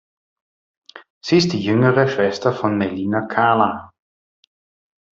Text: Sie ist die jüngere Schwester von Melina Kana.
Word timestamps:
Sie 1.23 1.37
ist 1.37 1.53
die 1.53 1.61
jüngere 1.63 2.07
Schwester 2.07 2.53
von 2.53 2.75
Melina 2.75 3.27
Kana. 3.27 3.91